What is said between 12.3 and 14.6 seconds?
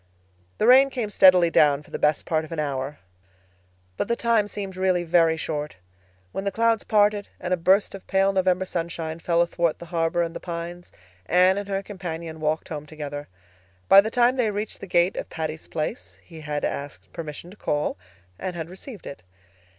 walked home together. By the time they had